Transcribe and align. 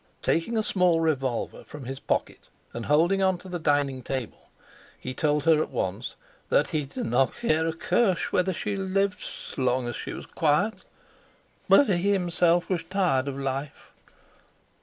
Taking 0.23 0.57
a 0.57 0.63
small 0.63 0.99
revolver 0.99 1.63
from 1.63 1.85
his 1.85 1.99
pocket 1.99 2.49
and 2.73 2.87
holding 2.87 3.21
on 3.21 3.37
to 3.37 3.47
the 3.47 3.59
dining 3.59 4.01
table, 4.01 4.49
he 4.99 5.13
told 5.13 5.43
her 5.43 5.61
at 5.61 5.69
once 5.69 6.15
that 6.49 6.69
he 6.69 6.85
did 6.85 7.05
not 7.05 7.35
care 7.35 7.67
a 7.67 7.71
cursh 7.71 8.31
whether 8.31 8.51
she 8.51 8.75
lived 8.75 9.19
s'long 9.19 9.87
as 9.87 9.95
she 9.95 10.13
was 10.13 10.25
quiet; 10.25 10.85
but 11.69 11.85
he 11.85 12.13
himself 12.13 12.67
wash 12.67 12.89
tired 12.89 13.27
orsdquo; 13.27 13.43
life. 13.43 13.91